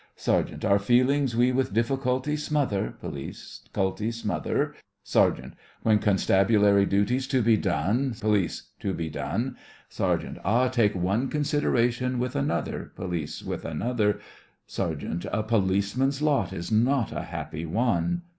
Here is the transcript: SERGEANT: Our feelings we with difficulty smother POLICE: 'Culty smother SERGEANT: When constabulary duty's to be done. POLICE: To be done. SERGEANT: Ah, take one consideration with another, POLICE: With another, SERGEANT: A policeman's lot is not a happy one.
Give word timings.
SERGEANT: 0.15 0.65
Our 0.65 0.79
feelings 0.79 1.35
we 1.35 1.51
with 1.51 1.75
difficulty 1.75 2.35
smother 2.35 2.95
POLICE: 3.01 3.61
'Culty 3.71 4.11
smother 4.11 4.73
SERGEANT: 5.03 5.53
When 5.83 5.99
constabulary 5.99 6.87
duty's 6.87 7.27
to 7.27 7.43
be 7.43 7.55
done. 7.55 8.15
POLICE: 8.19 8.71
To 8.79 8.95
be 8.95 9.11
done. 9.11 9.57
SERGEANT: 9.89 10.39
Ah, 10.43 10.69
take 10.69 10.95
one 10.95 11.27
consideration 11.27 12.17
with 12.17 12.35
another, 12.35 12.91
POLICE: 12.95 13.43
With 13.43 13.63
another, 13.63 14.19
SERGEANT: 14.65 15.25
A 15.31 15.43
policeman's 15.43 16.19
lot 16.23 16.51
is 16.51 16.71
not 16.71 17.11
a 17.11 17.21
happy 17.21 17.67
one. 17.67 18.23